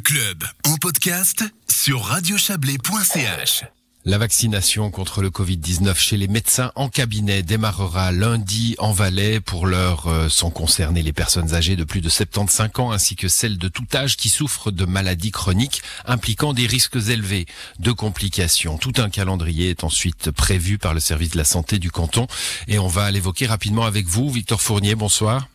club 0.00 0.44
en 0.66 0.76
podcast 0.76 1.44
sur 1.68 2.02
radiochablais.ch. 2.02 3.64
La 4.06 4.16
vaccination 4.16 4.90
contre 4.90 5.20
le 5.20 5.28
Covid-19 5.28 5.94
chez 5.96 6.16
les 6.16 6.26
médecins 6.26 6.72
en 6.74 6.88
cabinet 6.88 7.42
démarrera 7.42 8.12
lundi 8.12 8.74
en 8.78 8.92
Valais. 8.92 9.40
Pour 9.40 9.66
l'heure, 9.66 10.06
euh, 10.06 10.28
sont 10.28 10.50
concernées 10.50 11.02
les 11.02 11.12
personnes 11.12 11.54
âgées 11.54 11.76
de 11.76 11.84
plus 11.84 12.00
de 12.00 12.08
75 12.08 12.70
ans 12.78 12.92
ainsi 12.92 13.14
que 13.14 13.28
celles 13.28 13.58
de 13.58 13.68
tout 13.68 13.84
âge 13.94 14.16
qui 14.16 14.30
souffrent 14.30 14.70
de 14.70 14.86
maladies 14.86 15.32
chroniques 15.32 15.82
impliquant 16.06 16.54
des 16.54 16.66
risques 16.66 16.96
élevés 16.96 17.46
de 17.78 17.92
complications. 17.92 18.78
Tout 18.78 18.94
un 18.98 19.10
calendrier 19.10 19.70
est 19.70 19.84
ensuite 19.84 20.30
prévu 20.30 20.78
par 20.78 20.94
le 20.94 21.00
service 21.00 21.30
de 21.30 21.38
la 21.38 21.44
santé 21.44 21.78
du 21.78 21.90
canton 21.90 22.26
et 22.68 22.78
on 22.78 22.88
va 22.88 23.10
l'évoquer 23.10 23.46
rapidement 23.46 23.84
avec 23.84 24.06
vous. 24.06 24.30
Victor 24.30 24.62
Fournier, 24.62 24.94
bonsoir. 24.94 25.48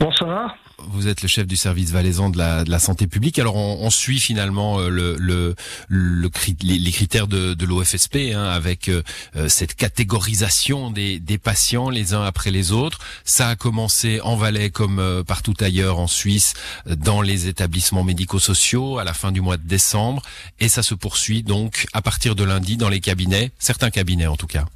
Bonsoir 0.00 0.56
vous 0.88 1.08
êtes 1.08 1.22
le 1.22 1.28
chef 1.28 1.46
du 1.46 1.56
service 1.56 1.90
valaisan 1.90 2.30
de 2.30 2.38
la, 2.38 2.64
de 2.64 2.70
la 2.70 2.78
santé 2.78 3.06
publique. 3.06 3.38
Alors 3.38 3.56
on, 3.56 3.78
on 3.80 3.90
suit 3.90 4.20
finalement 4.20 4.78
euh, 4.78 4.88
le, 4.88 5.16
le, 5.18 5.54
le, 5.88 6.30
les, 6.62 6.92
critères 6.92 7.26
de, 7.26 7.54
de 7.54 7.66
l'OFSP 7.66 8.32
hein, 8.34 8.44
avec 8.44 8.88
euh, 8.88 9.02
euh, 9.36 9.48
cette 9.48 9.74
catégorisation 9.74 10.90
des, 10.90 11.18
des 11.20 11.38
patients 11.38 11.90
les 11.90 12.14
uns 12.14 12.22
après 12.22 12.50
les 12.50 12.72
autres. 12.72 12.98
Ça 13.24 13.48
a 13.48 13.56
commencé 13.56 14.20
en 14.22 14.36
Valais 14.36 14.70
comme 14.70 15.22
partout 15.26 15.54
ailleurs 15.60 15.98
en 15.98 16.06
Suisse 16.06 16.54
dans 16.86 17.22
les 17.22 17.46
établissements 17.46 18.04
médico-sociaux 18.04 18.98
à 18.98 19.04
la 19.04 19.14
fin 19.14 19.32
du 19.32 19.40
mois 19.40 19.56
de 19.56 19.66
décembre 19.66 20.22
et 20.58 20.68
ça 20.68 20.82
se 20.82 20.94
poursuit 20.94 21.42
donc 21.42 21.86
à 21.92 22.02
partir 22.02 22.34
de 22.34 22.44
lundi 22.44 22.76
dans 22.76 22.88
les 22.88 23.00
cabinets, 23.00 23.50
certains 23.58 23.90
cabinets 23.90 24.26
en 24.26 24.36
tout 24.36 24.46
cas. 24.46 24.66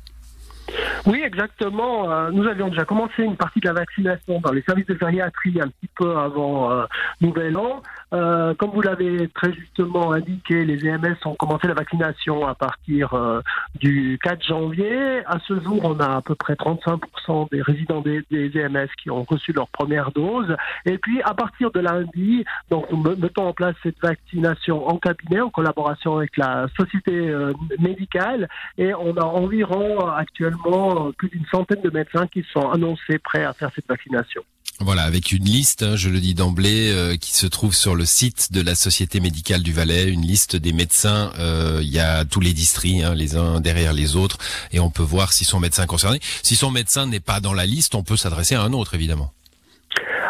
Oui, 1.07 1.23
exactement. 1.25 2.11
Euh, 2.11 2.31
nous 2.31 2.47
avions 2.47 2.69
déjà 2.69 2.85
commencé 2.85 3.23
une 3.23 3.37
partie 3.37 3.61
de 3.61 3.67
la 3.67 3.75
vaccination 3.75 4.41
dans 4.41 4.53
les 4.53 4.63
services 4.63 4.87
de 4.87 4.97
gériatrie 4.99 5.61
un 5.61 5.69
petit 5.69 5.91
peu 5.97 6.17
avant 6.17 6.73
euh, 6.73 6.85
Nouvel 7.21 7.57
An. 7.57 7.83
Euh, 8.13 8.55
comme 8.55 8.71
vous 8.71 8.83
l'avez 8.83 9.29
très 9.29 9.53
justement 9.53 10.13
indiqué, 10.13 10.65
les 10.65 10.87
EMS 10.87 11.17
ont 11.25 11.35
commencé 11.35 11.67
la 11.67 11.75
vaccination 11.75 12.47
à 12.47 12.55
partir 12.55 13.43
du 13.75 14.19
4 14.23 14.45
janvier. 14.45 15.25
À 15.27 15.39
ce 15.47 15.59
jour, 15.61 15.81
on 15.85 15.99
a 15.99 16.17
à 16.17 16.23
peu 16.23 16.35
près 16.35 16.55
35% 16.55 17.51
des 17.51 17.63
résidents 17.63 18.01
des, 18.01 18.25
EMS 18.31 18.89
qui 19.03 19.11
ont 19.11 19.23
reçu 19.23 19.53
leur 19.53 19.69
première 19.69 20.13
dose. 20.13 20.55
Et 20.85 20.99
puis, 20.99 21.23
à 21.23 21.35
partir 21.35 21.71
de 21.71 21.81
lundi, 21.81 22.45
nous 22.71 22.85
mettons 23.19 23.49
en 23.49 23.53
place 23.53 23.75
cette 23.83 24.01
vaccination 24.01 24.87
en 24.87 24.99
cabinet 24.99 25.41
en 25.41 25.51
collaboration 25.51 26.19
avec 26.19 26.37
la 26.37 26.67
société 26.77 27.35
médicale. 27.79 28.49
Et 28.79 28.95
on 28.95 29.17
a 29.17 29.25
environ 29.25 30.09
actuellement 30.09 31.13
plus 31.13 31.29
d'une 31.29 31.47
centaine 31.47 31.83
de 31.83 31.91
médecins 31.91 32.27
qui 32.27 32.45
sont 32.53 32.71
annoncés 32.71 33.19
prêts 33.19 33.45
à 33.45 33.53
faire 33.53 33.71
cette 33.75 33.89
vaccination. 33.89 34.43
Voilà, 34.81 35.05
avec 35.05 35.31
une 35.31 35.45
liste, 35.45 35.85
hein, 35.85 35.95
je 35.95 36.09
le 36.09 36.21
dis 36.21 36.35
d'emblée, 36.35 36.91
euh, 36.91 37.17
qui 37.17 37.33
se 37.33 37.47
trouve 37.47 37.75
sur 37.75 37.95
le 37.95 38.05
site 38.05 38.53
de 38.53 38.61
la 38.61 38.75
Société 38.75 39.21
médicale 39.21 39.63
du 39.63 39.73
Valais, 39.73 40.09
une 40.09 40.23
liste 40.23 40.57
des 40.57 40.73
médecins. 40.73 41.33
Euh, 41.39 41.79
il 41.81 41.91
y 41.91 42.01
a 42.01 42.25
tous 42.25 42.41
les 42.41 42.53
districts, 42.53 43.05
hein, 43.05 43.15
les 43.15 43.37
uns 43.37 43.61
derrière 43.61 43.93
les 43.93 44.17
autres, 44.17 44.39
et 44.73 44.81
on 44.81 44.91
peut 44.91 45.05
voir 45.05 45.33
si 45.33 45.45
son 45.45 45.61
médecin 45.61 45.87
concerné. 45.87 46.19
Si 46.43 46.57
son 46.57 46.73
médecin 46.73 47.07
n'est 47.07 47.21
pas 47.21 47.39
dans 47.39 47.55
la 47.55 47.67
liste, 47.67 47.95
on 47.95 48.03
peut 48.03 48.17
s'adresser 48.17 48.57
à 48.57 48.63
un 48.63 48.73
autre, 48.73 48.95
évidemment. 48.95 49.33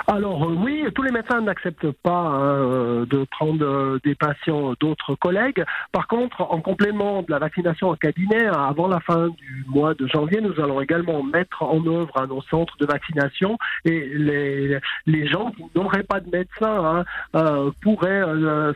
Alors 0.07 0.45
euh, 0.45 0.55
oui, 0.55 0.85
tous 0.95 1.03
les 1.03 1.11
médecins 1.11 1.41
n'acceptent 1.41 1.91
pas 1.91 2.11
hein, 2.13 2.43
euh, 2.43 3.07
de 3.07 3.25
prendre 3.31 3.65
euh, 3.65 3.99
des 4.05 4.15
patients 4.15 4.75
d'autres 4.79 5.15
collègues. 5.15 5.65
Par 5.93 6.09
contre, 6.09 6.43
en 6.43 6.61
complément 6.61 7.23
de 7.23 7.31
la 7.31 7.39
vaccination 7.39 7.89
en 7.89 7.97
cabinet, 7.97 8.45
avant 8.47 8.87
la 8.87 9.01
fin 9.01 9.29
du 9.29 9.65
mois 9.67 9.95
de 9.95 10.07
janvier, 10.07 10.43
nous 10.43 10.61
allons 10.61 10.81
également 10.83 11.23
mettre 11.23 11.63
en 11.63 11.85
œuvre 11.87 12.21
à 12.21 12.27
nos 12.27 12.43
centres 12.43 12.77
de 12.79 12.87
vaccination 12.87 13.57
et 13.87 14.07
les, 14.15 14.79
les 15.07 15.27
gens 15.27 15.53
qui 15.53 15.65
n'auraient 15.75 16.03
pas 16.03 16.21
de 16.21 16.31
médecin 16.31 17.05
hein, 17.33 17.71
pourraient 17.81 18.23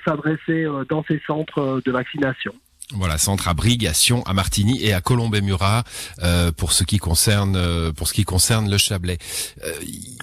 s'adresser 0.06 0.66
dans 0.88 1.04
ces 1.04 1.20
centres 1.26 1.82
de 1.84 1.92
vaccination. 1.92 2.54
Voilà, 2.94 3.18
centre 3.18 3.48
à 3.48 3.54
Brigation, 3.54 4.22
à 4.22 4.32
Martigny 4.32 4.82
et 4.82 4.94
à 4.94 5.02
Colombey-Murat 5.02 5.84
euh, 6.22 6.52
pour 6.52 6.72
ce 6.72 6.84
qui 6.84 6.96
concerne 6.96 7.54
euh, 7.54 7.92
pour 7.92 8.08
ce 8.08 8.14
qui 8.14 8.24
concerne 8.24 8.70
le 8.70 8.78
Chablais. 8.78 9.18
Il 9.58 9.64
euh, 9.64 9.74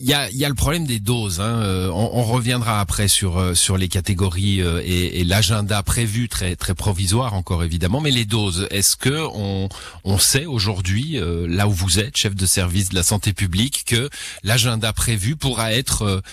y, 0.01 0.13
a, 0.15 0.31
y 0.31 0.45
a 0.45 0.49
le 0.49 0.55
problème 0.55 0.87
des 0.87 0.99
doses. 0.99 1.41
Hein, 1.41 1.61
euh, 1.61 1.91
on, 1.91 2.23
reviendra 2.23 2.79
après 2.79 3.07
sur 3.07 3.55
sur 3.55 3.77
les 3.77 3.87
catégories 3.87 4.61
et, 4.61 5.19
et 5.19 5.23
l'agenda 5.23 5.83
prévu 5.83 6.27
très 6.27 6.55
très 6.55 6.73
provisoire 6.73 7.35
encore 7.35 7.63
évidemment. 7.63 8.01
Mais 8.01 8.09
les 8.09 8.25
doses, 8.25 8.67
est-ce 8.71 8.95
que 8.95 9.27
on 9.35 9.69
on 10.03 10.17
sait 10.17 10.47
aujourd'hui 10.47 11.19
là 11.47 11.67
où 11.67 11.71
vous 11.71 11.99
êtes, 11.99 12.17
chef 12.17 12.33
de 12.33 12.47
service 12.47 12.89
de 12.89 12.95
la 12.95 13.03
santé 13.03 13.31
publique, 13.31 13.83
que 13.85 14.09
l'agenda 14.41 14.91
prévu 14.91 15.35
pourra 15.35 15.71
être 15.71 16.23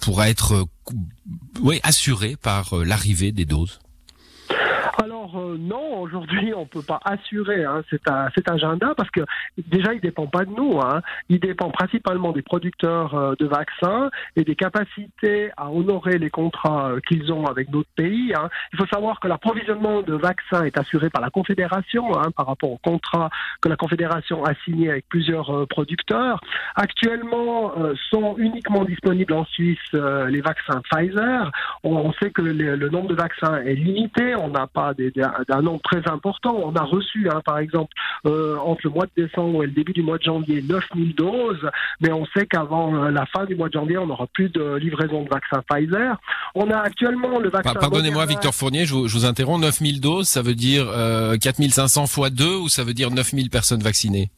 pourra 0.00 0.28
être 0.28 0.66
oui 1.60 1.78
assuré 1.84 2.34
par 2.34 2.74
l'arrivée 2.74 3.30
des 3.30 3.44
doses? 3.44 3.78
Euh, 5.36 5.56
non, 5.58 6.00
aujourd'hui 6.00 6.52
on 6.54 6.66
peut 6.66 6.82
pas 6.82 7.00
assurer 7.04 7.64
hein, 7.64 7.82
cet, 7.90 8.08
agenda 8.48 8.94
parce 8.96 9.10
que 9.10 9.20
déjà 9.58 9.94
il 9.94 10.00
dépend 10.00 10.26
pas 10.26 10.44
de 10.44 10.50
nous, 10.50 10.80
hein. 10.80 11.00
il 11.28 11.40
dépend 11.40 11.70
principalement 11.70 12.32
des 12.32 12.42
producteurs 12.42 13.14
euh, 13.14 13.34
de 13.38 13.46
vaccins 13.46 14.10
et 14.36 14.44
des 14.44 14.56
capacités 14.56 15.50
à 15.56 15.70
honorer 15.70 16.18
les 16.18 16.30
contrats 16.30 16.90
euh, 16.90 17.00
qu'ils 17.06 17.32
ont 17.32 17.46
avec 17.46 17.70
d'autres 17.70 17.90
pays. 17.96 18.32
Hein. 18.36 18.48
Il 18.72 18.78
faut 18.78 18.86
savoir 18.86 19.20
que 19.20 19.28
l'approvisionnement 19.28 20.02
de 20.02 20.14
vaccins 20.14 20.64
est 20.64 20.76
assuré 20.78 21.10
par 21.10 21.22
la 21.22 21.30
Confédération 21.30 22.10
par 22.36 22.46
rapport 22.46 22.70
au 22.70 22.78
contrat 22.78 23.30
que 23.60 23.68
la 23.68 23.76
Confédération 23.76 24.44
a 24.44 24.54
signé 24.64 24.90
avec 24.90 25.08
plusieurs 25.08 25.66
producteurs. 25.68 26.40
Actuellement 26.76 27.72
sont 28.10 28.36
uniquement 28.38 28.84
disponibles 28.84 29.32
en 29.32 29.44
Suisse 29.46 29.78
les 29.92 30.40
vaccins 30.40 30.82
Pfizer. 30.90 31.50
On, 31.84 32.12
sait 32.14 32.30
que 32.30 32.42
le, 32.42 32.88
nombre 32.88 33.08
de 33.08 33.14
vaccins 33.14 33.56
est 33.62 33.74
limité, 33.74 34.34
on 34.36 34.48
n'a 34.48 34.66
pas 34.66 34.94
des 34.94 35.10
d'un 35.48 35.62
nombre 35.62 35.80
très 35.82 36.02
important. 36.10 36.56
On 36.62 36.74
a 36.74 36.82
reçu, 36.82 37.28
hein, 37.28 37.40
par 37.44 37.58
exemple, 37.58 37.92
euh, 38.26 38.56
entre 38.58 38.80
le 38.84 38.90
mois 38.90 39.06
de 39.06 39.24
décembre 39.24 39.64
et 39.64 39.66
le 39.66 39.72
début 39.72 39.92
du 39.92 40.02
mois 40.02 40.18
de 40.18 40.22
janvier, 40.22 40.62
9000 40.62 41.14
doses, 41.14 41.70
mais 42.00 42.12
on 42.12 42.26
sait 42.36 42.46
qu'avant 42.46 42.94
euh, 42.94 43.10
la 43.10 43.26
fin 43.26 43.44
du 43.44 43.54
mois 43.54 43.68
de 43.68 43.74
janvier, 43.74 43.98
on 43.98 44.06
n'aura 44.06 44.26
plus 44.28 44.48
de 44.48 44.76
livraison 44.76 45.22
de 45.22 45.28
vaccin 45.28 45.62
Pfizer. 45.68 46.16
On 46.54 46.70
a 46.70 46.78
actuellement 46.78 47.38
le 47.38 47.50
vaccin... 47.50 47.74
Pardonnez-moi, 47.74 48.26
Victor 48.26 48.54
Fournier, 48.54 48.86
je 48.86 48.94
vous, 48.94 49.08
je 49.08 49.16
vous, 49.16 49.24
interromps. 49.24 49.62
9000 49.62 50.00
doses, 50.00 50.28
ça 50.28 50.42
veut 50.42 50.54
dire 50.54 50.86
euh, 50.88 51.36
4500 51.36 52.06
fois 52.06 52.30
2 52.30 52.56
ou 52.56 52.68
ça 52.68 52.84
veut 52.84 52.94
dire 52.94 53.10
9000 53.10 53.50
personnes 53.50 53.82
vaccinées? 53.82 54.30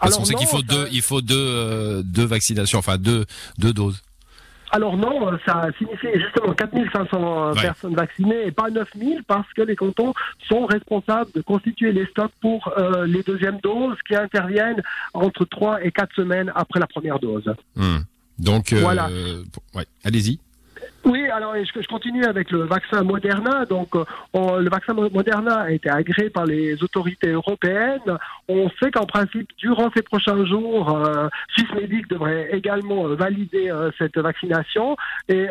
Parce 0.00 0.16
qu'on 0.16 0.24
sait 0.24 0.34
qu'il 0.34 0.46
faut, 0.46 0.62
deux, 0.62 0.88
il 0.92 1.02
faut 1.02 1.20
deux, 1.20 1.34
euh, 1.36 2.02
deux 2.04 2.24
vaccinations, 2.24 2.78
enfin 2.78 2.98
deux, 2.98 3.24
deux 3.58 3.72
doses. 3.72 4.02
Alors 4.74 4.96
non, 4.96 5.30
ça 5.46 5.68
signifie 5.78 6.08
justement 6.20 6.52
4500 6.52 7.06
euh, 7.14 7.54
personnes 7.54 7.94
vaccinées 7.94 8.48
et 8.48 8.50
pas 8.50 8.70
9000 8.70 9.22
parce 9.22 9.46
que 9.52 9.62
les 9.62 9.76
cantons 9.76 10.12
sont 10.48 10.66
responsables 10.66 11.30
de 11.32 11.42
constituer 11.42 11.92
les 11.92 12.04
stocks 12.06 12.32
pour 12.40 12.74
euh, 12.76 13.06
les 13.06 13.22
deuxièmes 13.22 13.60
doses 13.62 13.96
qui 14.08 14.16
interviennent 14.16 14.82
entre 15.12 15.44
3 15.44 15.84
et 15.84 15.92
4 15.92 16.12
semaines 16.16 16.52
après 16.56 16.80
la 16.80 16.88
première 16.88 17.20
dose. 17.20 17.54
Hmm. 17.76 17.98
Donc, 18.40 18.72
euh, 18.72 18.80
voilà. 18.80 19.08
Ouais, 19.76 19.86
allez-y. 20.02 20.40
Oui, 21.04 21.26
alors 21.28 21.54
je, 21.54 21.86
continue 21.86 22.24
avec 22.24 22.50
le 22.50 22.64
vaccin 22.64 23.02
Moderna? 23.02 23.66
Donc, 23.66 23.94
euh, 23.94 24.04
le 24.34 24.70
vaccin 24.70 24.94
Moderna 24.94 25.60
a 25.60 25.70
été 25.70 25.90
agréé 25.90 26.30
par 26.30 26.46
les 26.46 26.82
autorités 26.82 27.30
européennes. 27.30 28.18
On 28.48 28.70
sait 28.82 28.90
qu'en 28.90 29.06
principe, 29.06 29.48
durant 29.58 29.90
ces 29.94 30.02
prochains 30.02 30.44
jours, 30.46 30.90
euh, 30.90 31.28
Swissmedic 31.54 32.08
devrait 32.08 32.48
également 32.52 33.06
euh, 33.06 33.14
valider 33.16 33.70
euh, 33.70 33.90
cette 33.98 34.16
vaccination. 34.18 34.96
Et 35.28 35.48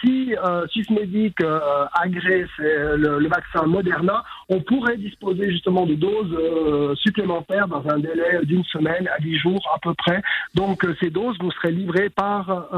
si 0.00 0.34
Swissmedic 0.72 1.38
agrée 1.94 2.46
le, 2.58 3.28
vaccin 3.28 3.66
Moderna, 3.66 4.24
on 4.50 4.60
pourrait 4.60 4.98
disposer 4.98 5.50
justement 5.50 5.86
de 5.86 5.94
doses 5.94 6.96
supplémentaires 7.00 7.68
dans 7.68 7.82
un 7.88 7.98
délai 7.98 8.40
d'une 8.44 8.64
semaine 8.64 9.08
à 9.08 9.20
dix 9.20 9.38
jours 9.38 9.66
à 9.74 9.78
peu 9.78 9.94
près. 9.94 10.20
Donc, 10.54 10.86
ces 11.00 11.10
doses 11.10 11.36
vous 11.40 11.50
seraient 11.52 11.72
livrées 11.72 12.10
par 12.10 12.68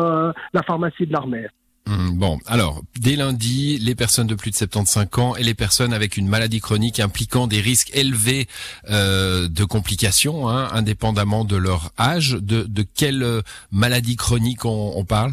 la 0.53 0.63
pharmacie 0.63 1.07
de 1.07 1.13
l'armée. 1.13 1.47
Hum, 1.87 2.17
bon, 2.17 2.39
alors, 2.47 2.81
dès 3.01 3.17
lundi, 3.17 3.79
les 3.79 3.97
personnes 3.97 4.29
de 4.29 4.37
plus 4.37 4.51
de 4.51 4.57
75 4.57 5.09
ans 5.19 5.35
et 5.35 5.43
les 5.43 5.55
personnes 5.55 5.93
avec 5.93 6.17
une 6.17 6.29
maladie 6.29 6.61
chronique 6.61 7.01
impliquant 7.01 7.49
des 7.49 7.61
risques 7.61 7.91
élevés 7.95 8.47
euh, 8.89 9.49
de 9.49 9.65
complications, 9.65 10.49
hein, 10.49 10.69
indépendamment 10.73 11.45
de 11.45 11.57
leur 11.57 11.91
âge, 11.99 12.37
de, 12.41 12.87
quelle 12.95 13.23
euh, 13.25 13.43
maladie 13.73 14.15
chronique 14.15 14.65
on, 14.65 14.93
on 14.95 15.05
parle? 15.05 15.33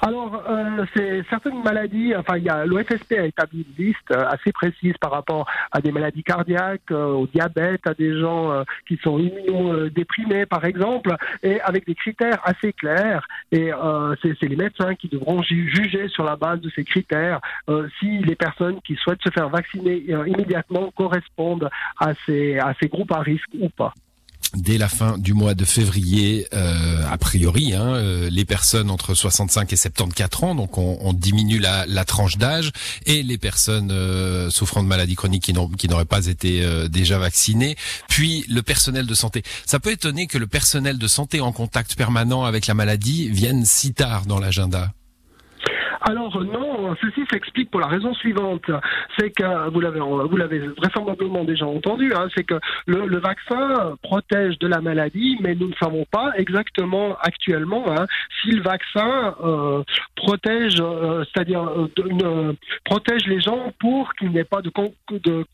Alors, 0.00 0.42
euh, 0.48 0.84
c'est 0.94 1.22
certaines 1.28 1.62
maladies, 1.62 2.14
enfin, 2.16 2.36
il 2.36 2.44
y 2.44 2.48
a 2.48 2.64
l'OFSP 2.64 3.12
a 3.18 3.26
établi 3.26 3.66
une 3.68 3.86
liste 3.86 4.10
euh, 4.10 4.26
assez 4.28 4.52
précise 4.52 4.94
par 5.00 5.10
rapport 5.10 5.46
à 5.72 5.80
des 5.80 5.92
maladies 5.92 6.22
cardiaques, 6.22 6.90
euh, 6.90 7.12
au 7.12 7.26
diabète, 7.26 7.86
à 7.86 7.94
des 7.94 8.18
gens 8.18 8.64
qui 8.86 8.96
sont 9.02 9.18
immunodéprimés, 9.18 10.46
par 10.46 10.64
exemple, 10.64 11.14
et 11.42 11.60
avec 11.60 11.86
des 11.86 11.94
critères 11.94 12.40
assez 12.44 12.72
clairs. 12.72 13.26
Et 13.52 13.70
c'est 14.22 14.42
les 14.42 14.56
médecins 14.56 14.94
qui 14.94 15.08
devront 15.08 15.42
juger 15.42 16.08
sur 16.08 16.24
la 16.24 16.36
base 16.36 16.60
de 16.60 16.70
ces 16.70 16.84
critères 16.84 17.40
si 17.98 18.18
les 18.18 18.36
personnes 18.36 18.80
qui 18.82 18.96
souhaitent 18.96 19.22
se 19.22 19.30
faire 19.30 19.48
vacciner 19.48 20.04
immédiatement 20.26 20.90
correspondent 20.96 21.70
à 21.98 22.14
ces, 22.26 22.58
à 22.58 22.74
ces 22.80 22.88
groupes 22.88 23.12
à 23.12 23.20
risque 23.20 23.50
ou 23.60 23.68
pas. 23.68 23.92
Dès 24.54 24.78
la 24.78 24.88
fin 24.88 25.18
du 25.18 25.34
mois 25.34 25.54
de 25.54 25.64
février, 25.64 26.46
euh, 26.54 27.02
a 27.08 27.18
priori, 27.18 27.74
hein, 27.74 27.94
euh, 27.94 28.30
les 28.30 28.44
personnes 28.44 28.90
entre 28.90 29.14
65 29.14 29.72
et 29.72 29.76
74 29.76 30.44
ans, 30.44 30.54
donc 30.54 30.78
on, 30.78 31.12
diminue 31.12 31.58
la, 31.58 32.04
tranche 32.04 32.38
d'âge, 32.38 32.72
et 33.06 33.22
les 33.22 33.38
personnes 33.38 33.90
euh, 33.90 34.50
souffrant 34.50 34.82
de 34.82 34.88
maladies 34.88 35.16
chroniques 35.16 35.42
qui 35.42 35.88
n'auraient 35.88 36.04
pas 36.04 36.26
été 36.26 36.66
déjà 36.88 37.18
vaccinées, 37.18 37.76
puis 38.08 38.44
le 38.48 38.62
personnel 38.62 39.06
de 39.06 39.14
santé. 39.14 39.42
Ça 39.66 39.80
peut 39.80 39.92
étonner 39.92 40.26
que 40.26 40.38
le 40.38 40.46
personnel 40.46 40.98
de 40.98 41.08
santé 41.08 41.40
en 41.40 41.52
contact 41.52 41.94
permanent 41.96 42.44
avec 42.44 42.66
la 42.66 42.74
maladie 42.74 43.28
vienne 43.28 43.64
si 43.64 43.92
tard 43.92 44.26
dans 44.26 44.38
l'agenda. 44.38 44.92
Alors 46.02 46.42
non, 46.44 46.94
ceci 47.00 47.22
s'explique 47.30 47.70
pour 47.70 47.80
la 47.80 47.86
raison 47.86 48.14
suivante, 48.14 48.70
c'est 49.18 49.30
que 49.30 49.70
vous 49.70 49.80
l'avez 49.80 50.00
vous 50.00 50.36
l'avez 50.36 50.58
vraisemblablement 50.58 51.44
déjà 51.44 51.66
entendu, 51.66 52.12
hein, 52.14 52.28
c'est 52.34 52.44
que 52.44 52.54
le, 52.86 53.18
vaccin 53.18 53.96
protège 54.02 54.58
de 54.58 54.68
la 54.68 54.80
maladie, 54.80 55.36
mais 55.40 55.54
nous 55.54 55.68
ne 55.68 55.74
savons 55.74 56.06
pas 56.10 56.32
exactement 56.36 57.16
actuellement 57.20 57.84
hein, 57.88 58.06
si 58.40 58.52
le 58.52 58.62
vaccin 58.62 59.34
euh, 59.42 59.82
protège, 60.28 60.76
euh, 60.80 61.24
c'est-à-dire 61.24 61.62
euh, 61.62 62.52
protège 62.84 63.26
les 63.26 63.40
gens 63.40 63.72
pour 63.80 64.12
qu'il 64.14 64.28
n'y 64.30 64.38
ait 64.38 64.44
pas 64.44 64.60
de, 64.60 64.70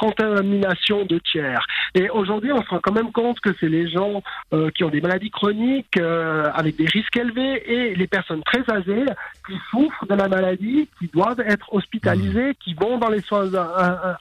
contamination 0.00 1.04
de 1.04 1.20
tiers. 1.30 1.64
Et 1.94 2.10
aujourd'hui, 2.10 2.50
on 2.50 2.60
se 2.60 2.68
rend 2.70 2.80
quand 2.82 2.92
même 2.92 3.12
compte 3.12 3.38
que 3.38 3.50
c'est 3.60 3.68
les 3.68 3.88
gens 3.88 4.20
euh, 4.52 4.70
qui 4.70 4.82
ont 4.82 4.88
des 4.88 5.00
maladies 5.00 5.30
chroniques 5.30 5.96
avec 5.96 6.74
des 6.74 6.86
risques 6.86 7.16
élevés 7.16 7.62
et 7.72 7.94
les 7.94 8.08
personnes 8.08 8.42
très 8.42 8.68
âgées 8.68 9.06
qui 9.46 9.54
souffrent 9.70 10.06
de 10.06 10.14
la 10.14 10.28
maladies 10.28 10.88
qui 10.98 11.08
doivent 11.12 11.40
être 11.40 11.72
hospitalisés, 11.72 12.50
mmh. 12.50 12.54
qui 12.64 12.74
vont 12.74 12.98
dans 12.98 13.10
les 13.10 13.20
soins 13.20 13.50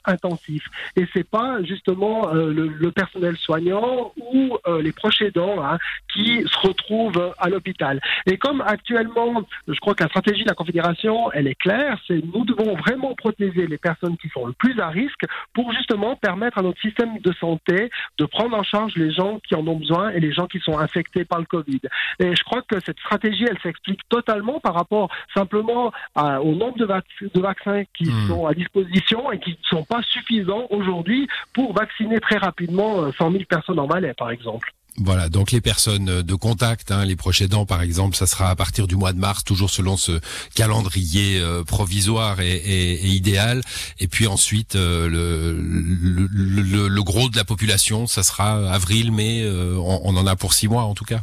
intensifs. 0.04 0.68
Et 0.96 1.06
c'est 1.12 1.28
pas 1.28 1.62
justement 1.62 2.32
euh, 2.32 2.52
le, 2.52 2.92
personnel 2.92 3.36
soignant 3.36 4.12
ou 4.16 4.56
euh, 4.66 4.80
les 4.80 4.92
proches 4.92 5.20
aidants 5.22 5.64
hein, 5.64 5.78
qui 6.12 6.42
se 6.46 6.58
retrouvent 6.66 7.34
à 7.38 7.48
l'hôpital. 7.48 8.00
Et 8.26 8.36
comme 8.36 8.60
actuellement, 8.60 9.42
je 9.66 9.78
crois 9.80 9.94
que 9.94 10.04
la 10.04 10.08
stratégie 10.08 10.43
de 10.44 10.48
la 10.48 10.54
Confédération, 10.54 11.32
elle 11.32 11.46
est 11.46 11.54
claire, 11.54 11.98
c'est 12.06 12.22
nous 12.32 12.44
devons 12.44 12.76
vraiment 12.76 13.14
protéger 13.14 13.66
les 13.66 13.78
personnes 13.78 14.16
qui 14.16 14.28
sont 14.28 14.46
le 14.46 14.52
plus 14.52 14.78
à 14.80 14.88
risque 14.88 15.24
pour 15.52 15.72
justement 15.72 16.16
permettre 16.16 16.58
à 16.58 16.62
notre 16.62 16.80
système 16.80 17.18
de 17.18 17.32
santé 17.32 17.90
de 18.18 18.24
prendre 18.24 18.56
en 18.56 18.62
charge 18.62 18.94
les 18.96 19.10
gens 19.10 19.40
qui 19.48 19.54
en 19.54 19.66
ont 19.66 19.76
besoin 19.76 20.10
et 20.10 20.20
les 20.20 20.32
gens 20.32 20.46
qui 20.46 20.60
sont 20.60 20.78
infectés 20.78 21.24
par 21.24 21.38
le 21.38 21.46
Covid. 21.46 21.80
Et 22.20 22.34
je 22.34 22.44
crois 22.44 22.62
que 22.62 22.78
cette 22.80 22.98
stratégie, 22.98 23.44
elle 23.48 23.58
s'explique 23.60 24.00
totalement 24.08 24.60
par 24.60 24.74
rapport 24.74 25.10
simplement 25.34 25.92
au 26.16 26.54
nombre 26.54 26.76
de, 26.76 26.86
de 26.86 27.40
vaccins 27.40 27.82
qui 27.96 28.04
hmm. 28.04 28.28
sont 28.28 28.46
à 28.46 28.54
disposition 28.54 29.32
et 29.32 29.38
qui 29.38 29.50
ne 29.50 29.78
sont 29.78 29.84
pas 29.84 30.02
suffisants 30.02 30.66
aujourd'hui 30.70 31.26
pour 31.52 31.72
vacciner 31.72 32.20
très 32.20 32.36
rapidement 32.36 33.10
100 33.12 33.28
euh, 33.28 33.32
000 33.32 33.44
personnes 33.48 33.78
en 33.78 33.86
Valais, 33.86 34.14
par 34.14 34.30
exemple. 34.30 34.72
Voilà, 34.96 35.28
donc 35.28 35.50
les 35.50 35.60
personnes 35.60 36.22
de 36.22 36.34
contact, 36.36 36.92
hein, 36.92 37.04
les 37.04 37.16
proches 37.16 37.42
aidants 37.42 37.66
par 37.66 37.82
exemple, 37.82 38.16
ça 38.16 38.28
sera 38.28 38.50
à 38.50 38.54
partir 38.54 38.86
du 38.86 38.94
mois 38.94 39.12
de 39.12 39.18
mars, 39.18 39.42
toujours 39.42 39.70
selon 39.70 39.96
ce 39.96 40.20
calendrier 40.54 41.40
euh, 41.40 41.64
provisoire 41.64 42.40
et, 42.40 42.54
et, 42.54 43.06
idéal. 43.08 43.62
Et 43.98 44.06
puis 44.06 44.28
ensuite, 44.28 44.76
euh, 44.76 45.08
le, 45.08 46.28
le, 46.30 46.88
le, 46.88 47.02
gros 47.02 47.28
de 47.28 47.36
la 47.36 47.44
population, 47.44 48.06
ça 48.06 48.22
sera 48.22 48.72
avril, 48.72 49.10
mai, 49.10 49.44
on, 49.48 50.00
on 50.04 50.16
en 50.16 50.26
a 50.28 50.36
pour 50.36 50.54
six 50.54 50.68
mois 50.68 50.84
en 50.84 50.94
tout 50.94 51.04
cas. 51.04 51.22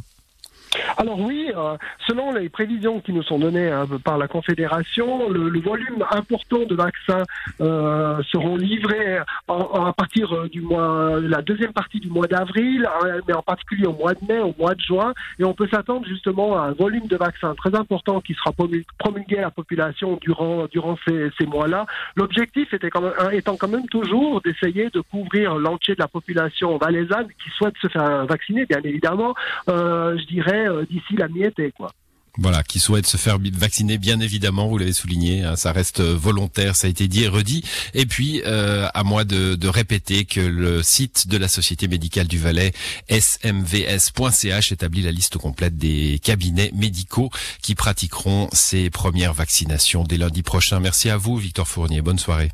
Alors 1.01 1.19
oui, 1.19 1.51
euh, 1.57 1.77
selon 2.07 2.31
les 2.31 2.47
prévisions 2.47 2.99
qui 2.99 3.11
nous 3.11 3.23
sont 3.23 3.39
données 3.39 3.71
hein, 3.71 3.87
par 4.05 4.19
la 4.19 4.27
Confédération, 4.27 5.29
le, 5.31 5.59
volume 5.59 6.05
important 6.11 6.59
de 6.59 6.75
vaccins 6.75 7.23
euh, 7.59 8.21
seront 8.31 8.55
livrés 8.55 9.17
à 9.47 9.93
partir 9.97 10.31
euh, 10.31 10.47
du 10.47 10.61
mois, 10.61 11.19
la 11.19 11.41
deuxième 11.41 11.73
partie 11.73 11.99
du 11.99 12.07
mois 12.07 12.27
d'avril, 12.27 12.85
hein, 12.85 13.17
mais 13.27 13.33
en 13.33 13.41
particulier 13.41 13.87
au 13.87 13.93
mois 13.93 14.13
de 14.13 14.19
mai, 14.27 14.41
au 14.41 14.53
mois 14.59 14.75
de 14.75 14.79
juin, 14.81 15.11
et 15.39 15.43
on 15.43 15.55
peut 15.55 15.67
s'attendre 15.69 16.05
justement 16.05 16.55
à 16.55 16.67
un 16.67 16.73
volume 16.73 17.07
de 17.07 17.17
vaccins 17.17 17.55
très 17.55 17.73
important 17.73 18.21
qui 18.21 18.35
sera 18.35 18.51
promulgué 18.99 19.39
à 19.39 19.41
la 19.41 19.51
population 19.51 20.19
durant 20.21 20.67
durant 20.71 20.97
ces, 21.07 21.31
mois-là. 21.47 21.87
L'objectif 22.15 22.75
était 22.75 22.91
quand 22.91 23.01
même, 23.01 23.13
étant 23.31 23.57
quand 23.57 23.69
même 23.69 23.87
toujours 23.87 24.39
d'essayer 24.41 24.91
de 24.91 25.01
couvrir 25.01 25.55
l'entier 25.55 25.95
de 25.95 25.99
la 25.99 26.07
population 26.07 26.77
valaisanne 26.77 27.27
qui 27.43 27.49
souhaite 27.57 27.73
se 27.81 27.87
faire 27.87 28.27
vacciner, 28.27 28.67
bien 28.67 28.81
évidemment. 28.83 29.33
je 29.67 30.25
dirais 30.27 30.67
d'ici 30.91 31.15
la 31.17 31.27
mi-été, 31.27 31.71
quoi. 31.71 31.91
Voilà, 32.37 32.63
qui 32.63 32.79
souhaite 32.79 33.07
se 33.07 33.17
faire 33.17 33.37
vacciner, 33.53 33.97
bien 33.97 34.21
évidemment, 34.21 34.67
vous 34.67 34.77
l'avez 34.77 34.93
souligné, 34.93 35.43
hein, 35.43 35.57
ça 35.57 35.73
reste 35.73 35.99
euh, 35.99 36.15
volontaire, 36.15 36.77
ça 36.77 36.87
a 36.87 36.89
été 36.89 37.09
dit 37.09 37.25
et 37.25 37.27
redit. 37.27 37.61
Et 37.93 38.05
puis, 38.05 38.41
euh, 38.45 38.87
à 38.93 39.03
moi 39.03 39.25
de, 39.25 39.55
de, 39.55 39.67
répéter 39.67 40.23
que 40.23 40.39
le 40.39 40.81
site 40.81 41.27
de 41.27 41.37
la 41.37 41.49
Société 41.49 41.89
médicale 41.89 42.27
du 42.27 42.37
Valais, 42.37 42.71
smvs.ch, 43.09 44.71
établit 44.71 45.01
la 45.01 45.11
liste 45.11 45.37
complète 45.39 45.75
des 45.75 46.19
cabinets 46.23 46.71
médicaux 46.73 47.29
qui 47.61 47.75
pratiqueront 47.75 48.47
ces 48.53 48.89
premières 48.89 49.33
vaccinations 49.33 50.05
dès 50.05 50.17
lundi 50.17 50.41
prochain. 50.41 50.79
Merci 50.79 51.09
à 51.09 51.17
vous, 51.17 51.35
Victor 51.35 51.67
Fournier. 51.67 52.01
Bonne 52.01 52.19
soirée. 52.19 52.51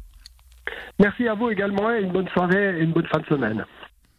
Merci 0.99 1.27
à 1.27 1.35
vous 1.35 1.51
également 1.51 1.91
et 1.91 2.01
une 2.01 2.11
bonne 2.11 2.27
soirée 2.29 2.79
et 2.79 2.81
une 2.81 2.93
bonne 2.93 3.07
fin 3.07 3.19
de 3.19 3.25
semaine. 3.27 3.63